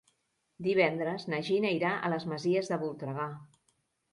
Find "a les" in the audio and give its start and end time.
1.99-2.25